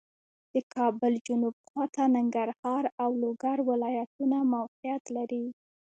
[0.53, 5.45] د کابل جنوب خواته ننګرهار او لوګر ولایتونه موقعیت لري